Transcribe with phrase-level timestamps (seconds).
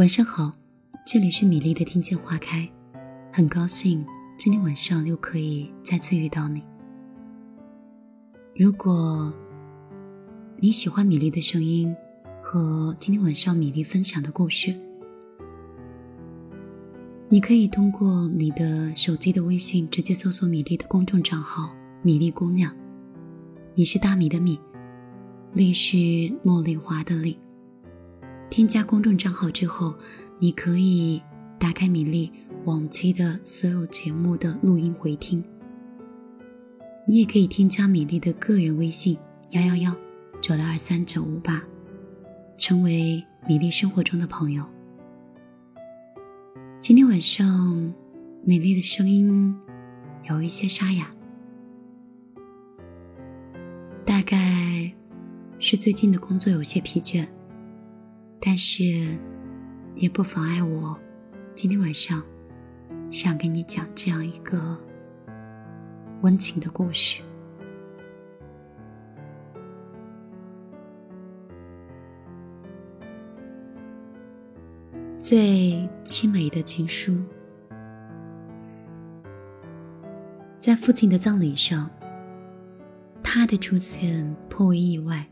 [0.00, 0.50] 晚上好，
[1.04, 2.66] 这里是米粒的听见花开，
[3.30, 4.02] 很高兴
[4.34, 6.62] 今天晚上又可以再次遇到你。
[8.56, 9.30] 如果
[10.56, 11.94] 你喜欢米粒的声音
[12.42, 14.74] 和今天晚上米粒分享的故事，
[17.28, 22.74] 你可以通过你的手机的微信直接搜索米粒的公众账号“米粒姑娘”，
[23.76, 24.58] 米是大米的米，
[25.52, 25.98] 粒是
[26.42, 27.38] 茉莉花的粒。
[28.50, 29.94] 添加公众账号之后，
[30.40, 31.22] 你可以
[31.56, 32.30] 打开米粒
[32.64, 35.42] 往期的所有节目的录音回听。
[37.06, 39.16] 你也可以添加米粒的个人微信
[39.50, 39.94] 幺幺幺
[40.40, 41.62] 九六二三九五八，
[42.58, 44.64] 成为米粒生活中的朋友。
[46.80, 47.94] 今天晚上，
[48.42, 49.56] 米粒的声音
[50.28, 51.08] 有一些沙哑，
[54.04, 54.92] 大概
[55.60, 57.24] 是最近的工作有些疲倦。
[58.42, 59.18] 但是，
[59.94, 60.98] 也不妨碍我
[61.54, 62.22] 今天晚上
[63.10, 64.76] 想给你讲这样一个
[66.22, 67.20] 温情的故事。
[75.18, 77.22] 最凄美的情书，
[80.58, 81.90] 在父亲的葬礼上，
[83.22, 85.26] 他的出现颇为意外。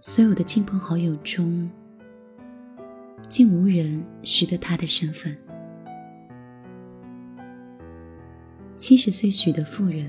[0.00, 1.68] 所有的亲朋好友中，
[3.28, 5.36] 竟无人识得他的身份。
[8.76, 10.08] 七十岁许的妇人，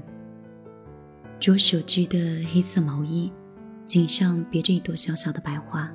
[1.40, 3.32] 着手织的黑色毛衣，
[3.88, 5.92] 颈上别着一朵小小的白花，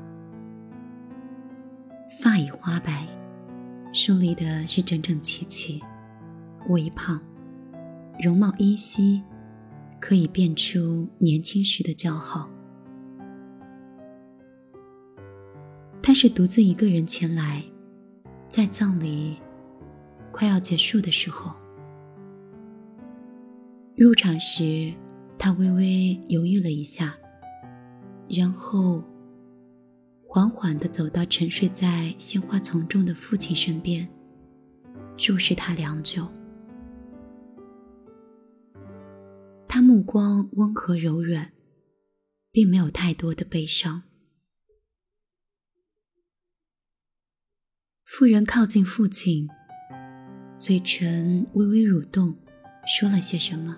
[2.20, 3.06] 发已花白，
[3.92, 5.80] 梳理的是整整齐齐，
[6.68, 7.22] 微胖，
[8.20, 9.22] 容貌依稀，
[10.00, 12.50] 可以辨出年轻时的姣好。
[16.06, 17.64] 他是独自一个人前来，
[18.46, 19.38] 在葬礼
[20.30, 21.50] 快要结束的时候，
[23.96, 24.92] 入场时，
[25.38, 27.16] 他微微犹豫了一下，
[28.28, 29.02] 然后
[30.28, 34.06] 缓缓地走到沉睡在鲜花丛中的父亲身边，
[35.16, 36.28] 注视他良久。
[39.66, 41.50] 他目光温和柔软，
[42.52, 44.02] 并没有太多的悲伤。
[48.16, 49.48] 妇人靠近父亲，
[50.60, 52.32] 嘴唇微微蠕动，
[52.86, 53.76] 说了些什么，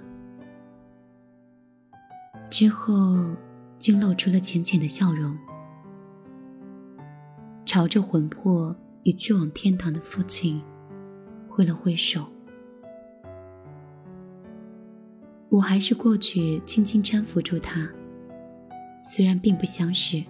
[2.51, 3.35] 之后
[3.79, 5.35] 竟露出了浅浅的笑容，
[7.65, 10.61] 朝着魂魄已去往天堂的父亲
[11.49, 12.31] 挥了挥手。
[15.49, 17.89] 我还是过去轻轻搀扶住他，
[19.03, 20.23] 虽然并不相识，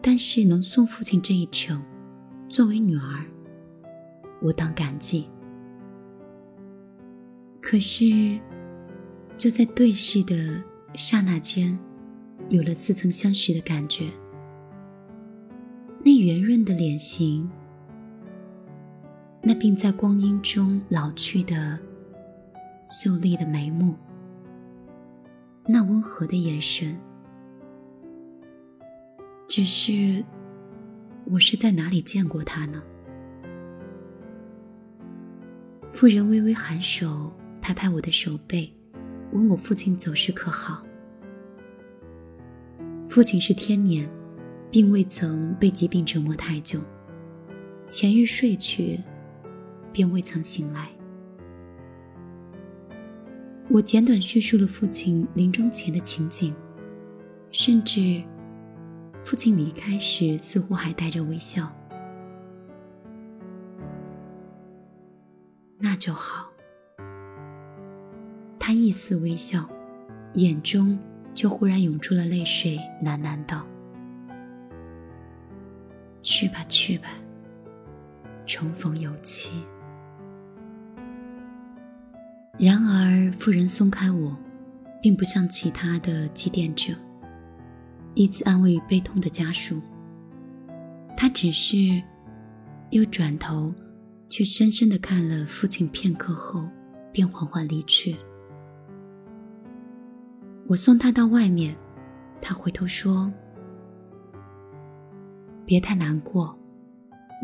[0.00, 1.82] 但是能送父亲这一程。
[2.48, 3.24] 作为女儿，
[4.40, 5.28] 我当感激。
[7.60, 8.38] 可是，
[9.36, 10.62] 就在对视的
[10.94, 11.76] 刹那间，
[12.48, 14.08] 有了似曾相识的感觉。
[16.04, 17.50] 那圆润的脸型，
[19.42, 21.76] 那并在光阴中老去的
[22.88, 23.96] 秀丽的眉目，
[25.66, 26.96] 那温和的眼神，
[29.48, 30.24] 只是。
[31.28, 32.80] 我是在哪里见过他呢？
[35.90, 38.72] 妇人微微颔首，拍拍我的手背，
[39.32, 40.86] 问我父亲走时可好。
[43.08, 44.08] 父亲是天年，
[44.70, 46.78] 并未曾被疾病折磨太久。
[47.88, 49.00] 前日睡去，
[49.92, 50.88] 便未曾醒来。
[53.68, 56.54] 我简短叙述了父亲临终前的情景，
[57.50, 58.22] 甚至。
[59.26, 61.68] 父亲离开时，似乎还带着微笑。
[65.78, 66.48] 那就好。
[68.56, 69.68] 他一丝微笑，
[70.34, 70.96] 眼中
[71.34, 73.66] 就忽然涌出了泪水，喃喃道
[76.22, 77.08] ：“去吧，去吧，
[78.46, 79.60] 重逢有期。”
[82.60, 84.36] 然而，妇人松开我，
[85.02, 86.96] 并不像其他的祭奠者。
[88.16, 89.78] 一次安慰与悲痛的家属，
[91.14, 92.02] 他只是
[92.88, 93.70] 又转头
[94.30, 96.66] 去深深的看了父亲片刻后，
[97.12, 98.16] 便缓缓离去。
[100.66, 101.76] 我送他到外面，
[102.40, 103.30] 他回头说
[105.66, 106.58] ：“别太难过，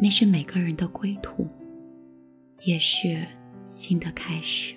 [0.00, 1.46] 那是每个人的归途，
[2.62, 3.26] 也是
[3.66, 4.74] 新的开始。”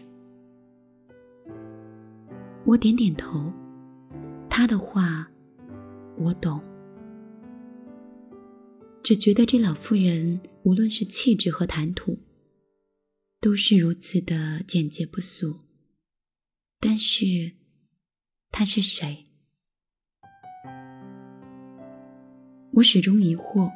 [2.66, 3.50] 我点点头，
[4.50, 5.26] 他的话。
[6.18, 6.62] 我懂，
[9.04, 12.18] 只觉得这老妇人无论是气质和谈吐，
[13.42, 15.60] 都是如此的简洁不俗。
[16.80, 17.52] 但是，
[18.50, 19.26] 她是谁？
[22.72, 23.72] 我始终疑惑，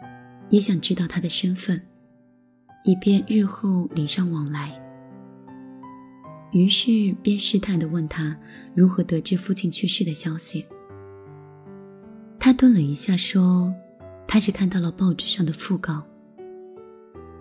[0.49, 1.85] 也想知道她的身份，
[2.85, 4.77] 以便日后礼尚往来。
[6.51, 8.35] 于是便试探的问他
[8.73, 10.65] 如何得知父亲去世的消息。
[12.39, 13.73] 他顿了一下，说
[14.25, 16.01] ：“他是看到了报纸上的讣告。”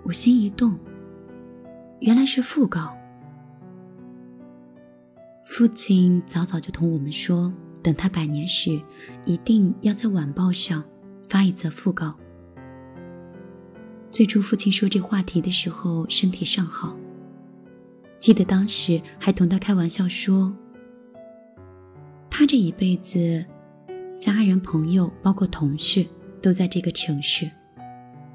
[0.03, 0.77] 我心一动，
[2.01, 2.97] 原来是讣告。
[5.45, 7.53] 父亲早早就同我们说，
[7.83, 8.81] 等他百年时，
[9.25, 10.83] 一定要在晚报上
[11.29, 12.19] 发一则讣告。
[14.11, 16.97] 最初父亲说这话题的时候，身体尚好。
[18.19, 20.53] 记得当时还同他开玩笑说
[22.29, 23.45] ：“他这一辈子，
[24.19, 26.05] 家人、朋友，包括同事，
[26.43, 27.49] 都在这个城市，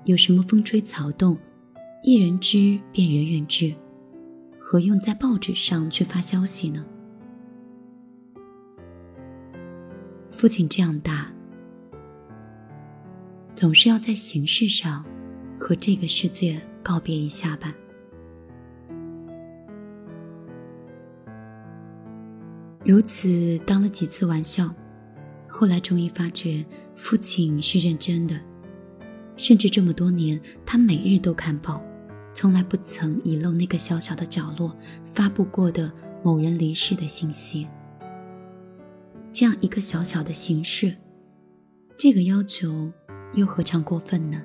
[0.05, 1.37] 有什么风吹草动，
[2.03, 3.75] 一人知便人人知，
[4.57, 6.85] 何用在报纸上去发消息呢？”
[10.31, 11.29] 父亲这样大，
[13.53, 15.03] 总是要在形式上
[15.59, 17.75] 和这个世界告别一下吧。
[22.85, 24.73] 如此当了几次玩笑，
[25.55, 26.65] 后来终于发觉
[26.95, 28.35] 父亲是认真的，
[29.37, 31.79] 甚至这么多年，他每日都看报，
[32.33, 34.75] 从来不曾遗漏那个小小的角落
[35.13, 35.91] 发布过的
[36.23, 37.67] 某人离世的信息。
[39.31, 40.95] 这样一个小小的形式，
[41.99, 42.91] 这个要求
[43.35, 44.41] 又何尝过分呢？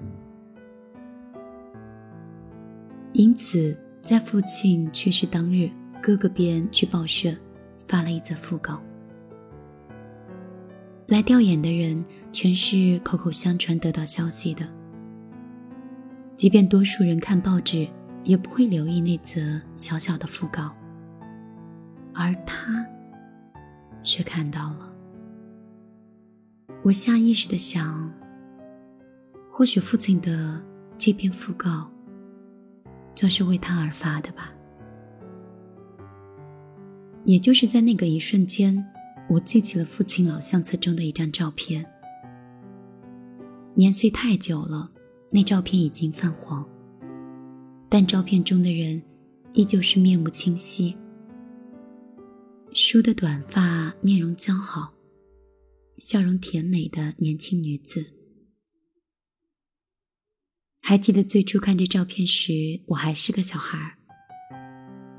[3.14, 5.70] 因此，在父亲去世当日，
[6.02, 7.34] 哥哥便去报社。
[7.88, 8.78] 发了一则讣告，
[11.08, 14.69] 来调研的人全是口口相传得到消息的。
[16.37, 17.88] 即便多数人看报纸，
[18.25, 20.70] 也不会留意那则小小的讣告，
[22.12, 22.84] 而他
[24.05, 24.93] 却看到了。
[26.82, 28.12] 我下意识的想，
[29.50, 30.60] 或许父亲的
[30.99, 31.90] 这篇讣告，
[33.14, 34.52] 就是为他而发的吧。
[37.25, 38.87] 也就是在那个一瞬间，
[39.28, 41.84] 我记起了父亲老相册中的一张照片。
[43.75, 44.90] 年岁太久了，
[45.30, 46.66] 那照片已经泛黄，
[47.88, 49.00] 但照片中的人
[49.52, 50.96] 依旧是面目清晰，
[52.72, 54.94] 梳的短发，面容姣好，
[55.98, 58.04] 笑容甜美的年轻女子。
[60.81, 63.92] 还记得最初看这照片时，我还是个小孩儿，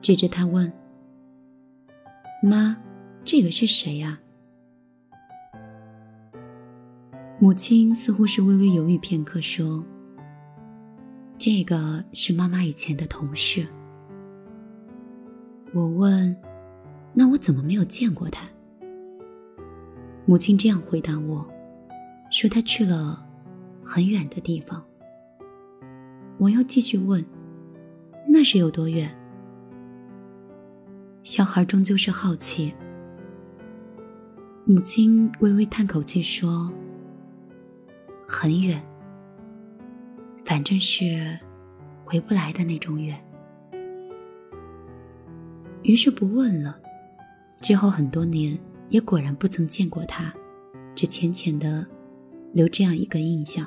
[0.01, 0.73] 指着他问。
[2.41, 2.75] 妈，
[3.24, 4.19] 这个是谁呀？
[7.39, 9.83] 母亲似乎是微微犹豫片刻，说
[11.38, 13.66] ：“这个是妈妈以前的同事。”
[15.74, 16.36] 我问
[17.13, 18.45] ：“那我怎么没有见过他？”
[20.25, 21.48] 母亲这样回答我
[22.30, 23.25] ：“说他去了
[23.83, 24.83] 很远的地方。”
[26.39, 27.24] 我又继续问
[28.27, 29.10] ：“那是有多远？”
[31.24, 32.74] 小孩终究是好奇。
[34.71, 36.71] 母亲微微叹口气说
[38.29, 38.79] ：“很远，
[40.46, 41.36] 反正是
[42.05, 43.20] 回不来的那种远。”
[45.82, 46.79] 于是不问了。
[47.60, 48.55] 之后很多年，
[48.89, 50.32] 也果然不曾见过他，
[50.93, 51.84] 只浅浅的
[52.53, 53.65] 留这样一个印象。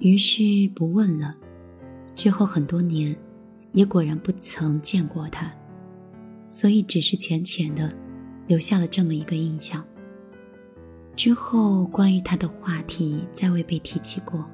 [0.00, 0.42] 于是
[0.74, 1.36] 不问了。
[2.16, 3.16] 之后很多年。
[3.70, 5.52] 也果然不曾见过他，
[6.48, 7.92] 所以只是浅浅的
[8.46, 9.84] 留下了这么一个印象。
[11.16, 14.44] 之后关于他的话题再未被提起过，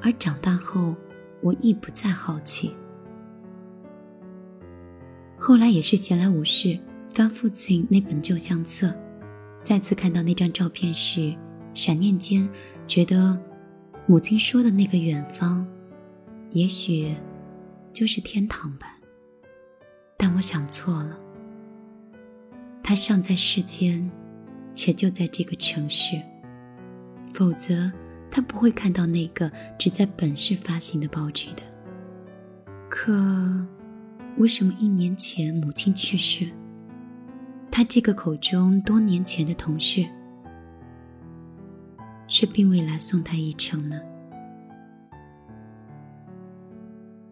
[0.00, 0.94] 而长大后
[1.40, 2.72] 我亦不再好奇。
[5.36, 6.78] 后来也是闲来无事，
[7.10, 8.92] 翻父亲那本旧相册，
[9.62, 11.34] 再次看到那张照片时，
[11.74, 12.48] 闪念间
[12.86, 13.38] 觉得
[14.06, 15.66] 母亲说的那个远方，
[16.50, 17.14] 也许。
[17.94, 18.96] 就是天堂吧，
[20.16, 21.20] 但我想错了。
[22.82, 24.10] 他尚在世间，
[24.74, 26.20] 且就在这个城市，
[27.32, 27.90] 否则
[28.30, 31.62] 他不会看到那个只在本市发行的报纸的。
[32.90, 33.66] 可，
[34.36, 36.50] 为什么一年前母亲去世，
[37.70, 40.04] 他这个口中多年前的同事，
[42.26, 44.00] 却并未来送他一程呢？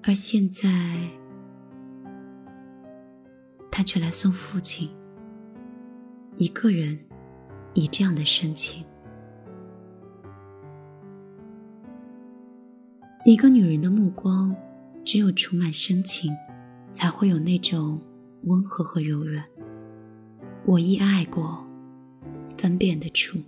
[0.05, 0.71] 而现在，
[3.71, 4.89] 他却来送父亲。
[6.41, 6.99] 一个人，
[7.75, 8.83] 以这样的深情。
[13.27, 14.57] 一个女人的目光，
[15.05, 16.35] 只有充满深情，
[16.95, 18.01] 才会有那种
[18.45, 19.45] 温和和柔软。
[20.65, 21.63] 我亦爱过，
[22.57, 23.39] 分辨得出。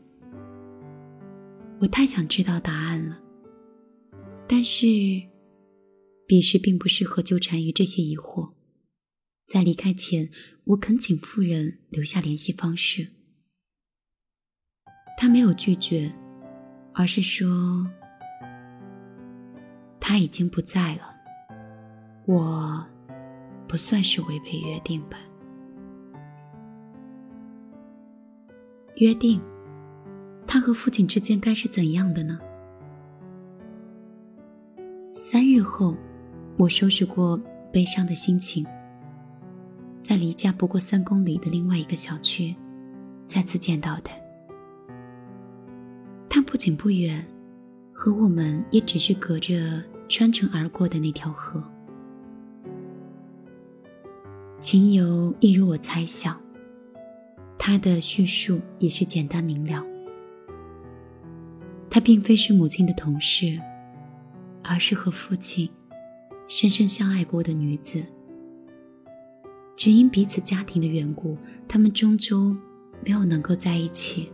[1.81, 3.19] 我太想知道答案了，
[4.47, 4.87] 但是，
[6.27, 8.51] 彼时并不适合纠缠于这些疑惑。
[9.53, 10.31] 在离开前，
[10.65, 13.07] 我恳请夫人留下联系方式。
[15.19, 16.11] 他没有拒绝，
[16.95, 17.87] 而是说。
[20.01, 21.03] 他已经不在了，
[22.25, 22.83] 我
[23.69, 25.19] 不算是违背约定吧？
[28.97, 29.39] 约定，
[30.47, 32.41] 他和父亲之间该是怎样的呢？
[35.13, 35.95] 三日后，
[36.57, 37.39] 我收拾过
[37.71, 38.67] 悲伤的心情，
[40.13, 42.55] 在离家不过三公里的另外一个小区，
[43.27, 44.15] 再次见到他。
[46.29, 47.27] 他不仅不远，
[47.95, 49.83] 和我们也只是隔着。
[50.11, 51.65] 穿城而过的那条河，
[54.61, 56.39] 情由一如我猜想，
[57.59, 59.83] 他的叙述也是简单明了。
[61.89, 63.59] 她并非是母亲的同事，
[64.63, 65.71] 而是和父亲
[66.49, 68.05] 深深相爱过的女子。
[69.83, 71.37] 只因彼此家庭的缘故，
[71.67, 72.57] 他们终究
[73.05, 74.31] 没有能够在一起。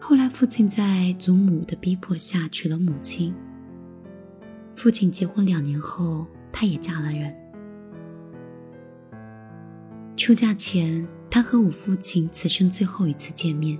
[0.00, 3.34] 后来，父亲在祖母的逼迫下娶了母亲。
[4.74, 7.30] 父亲结婚两年后，她也嫁了人。
[10.16, 13.78] 出嫁前，她和我父亲此生最后一次见面，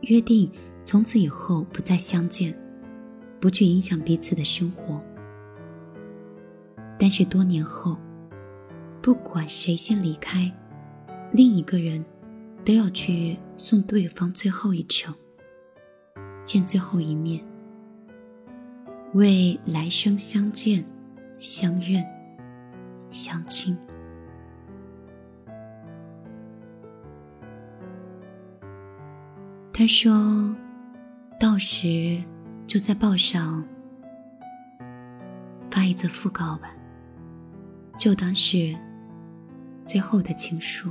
[0.00, 0.50] 约定
[0.84, 2.52] 从此以后不再相见，
[3.38, 5.00] 不去影响彼此的生活。
[6.98, 7.96] 但是多年后，
[9.04, 10.50] 不管谁先离开，
[11.30, 12.02] 另一个人
[12.64, 15.14] 都要去送对方最后一程，
[16.46, 17.44] 见最后一面。
[19.12, 20.82] 为来生相见、
[21.38, 22.02] 相认、
[23.10, 23.76] 相亲。
[29.70, 30.56] 他说
[31.38, 32.24] ：“到时
[32.66, 33.62] 就在报上
[35.70, 36.74] 发一则讣告吧，
[37.98, 38.74] 就当是
[39.84, 40.90] 最后的情书。”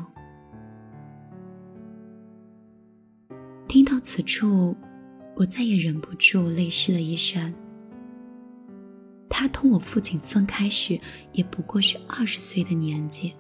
[3.67, 4.75] 听到此处，
[5.35, 7.53] 我再也忍不住泪湿了衣衫。
[9.29, 10.99] 他同我父亲分开时，
[11.31, 13.33] 也不过是二十岁的年纪。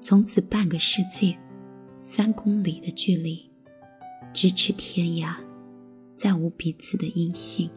[0.00, 1.36] 从此半个世纪，
[1.96, 3.50] 三公里的距离，
[4.32, 5.34] 咫尺天涯，
[6.16, 7.68] 再无彼此的音信。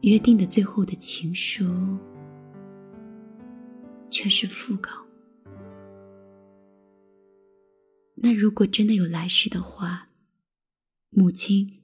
[0.00, 1.64] 约定的最后的情书，
[4.12, 4.92] 却是讣告。
[8.14, 10.10] 那如果真的有来世的话，
[11.10, 11.82] 母亲，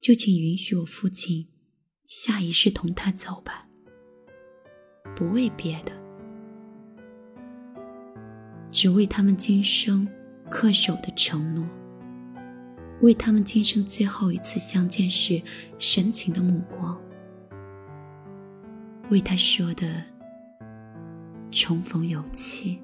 [0.00, 1.46] 就请允许我父亲。
[2.06, 3.66] 下一世同他走吧，
[5.16, 5.92] 不为别的，
[8.70, 10.06] 只为他们今生
[10.50, 11.66] 恪守的承诺，
[13.00, 15.42] 为他们今生最后一次相见时
[15.78, 17.00] 深情的目光，
[19.10, 20.04] 为他说的
[21.54, 22.82] 重逢有期，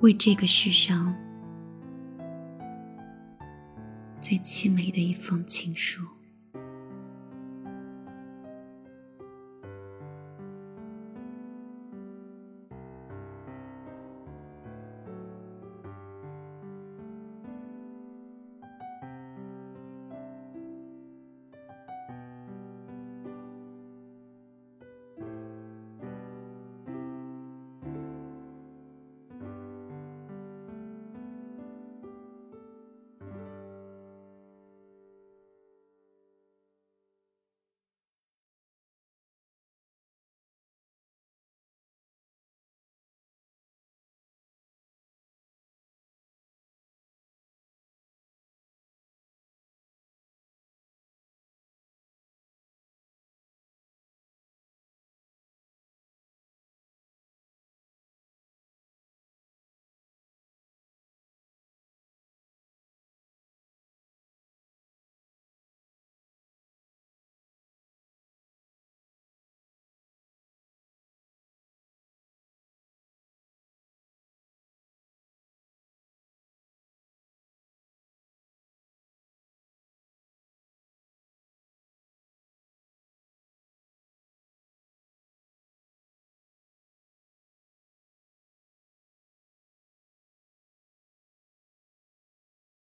[0.00, 1.14] 为这个世上。
[4.20, 6.17] 最凄美的一封情书。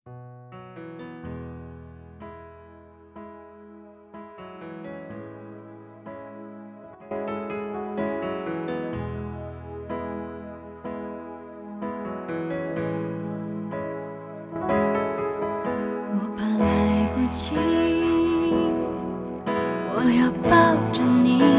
[0.05, 0.11] 我
[16.37, 17.55] 怕来不及，
[19.95, 20.51] 我要抱
[20.93, 21.52] 着你。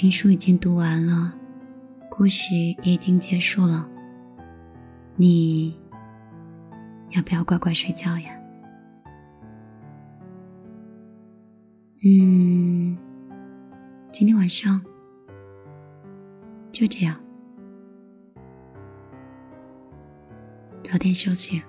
[0.00, 1.34] 情书已经读完了
[2.08, 3.90] 故事也已经结束了
[5.16, 5.76] 你
[7.10, 8.30] 要不要乖乖睡觉呀？
[12.04, 12.96] 嗯
[14.12, 14.80] 今天晚上
[16.70, 17.18] 就这样
[20.80, 21.60] 早点休息。